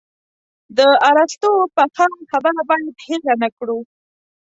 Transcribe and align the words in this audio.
د 0.77 0.79
ارسطو 1.09 1.51
پخه 1.75 2.07
خبره 2.31 2.61
باید 2.69 2.95
هېره 3.05 3.33
نه 3.41 3.49
کړو. 3.57 3.79